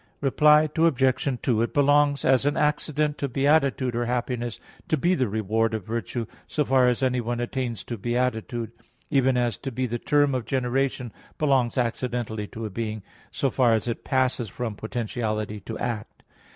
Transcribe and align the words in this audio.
Reply 0.19 0.67
Obj. 0.75 1.15
2: 1.43 1.61
It 1.61 1.73
belongs 1.75 2.25
as 2.25 2.47
an 2.47 2.57
accident 2.57 3.19
to 3.19 3.27
beatitude 3.29 3.95
or 3.95 4.05
happiness 4.05 4.59
to 4.87 4.97
be 4.97 5.13
the 5.13 5.29
reward 5.29 5.75
of 5.75 5.85
virtue, 5.85 6.25
so 6.47 6.65
far 6.65 6.87
as 6.87 7.03
anyone 7.03 7.39
attains 7.39 7.83
to 7.83 7.99
beatitude; 7.99 8.71
even 9.11 9.37
as 9.37 9.59
to 9.59 9.71
be 9.71 9.85
the 9.85 9.99
term 9.99 10.33
of 10.33 10.45
generation 10.45 11.13
belongs 11.37 11.77
accidentally 11.77 12.47
to 12.47 12.65
a 12.65 12.71
being, 12.71 13.03
so 13.29 13.51
far 13.51 13.75
as 13.75 13.87
it 13.87 14.03
passes 14.03 14.49
from 14.49 14.73
potentiality 14.73 15.59
to 15.59 15.77
act. 15.77 16.23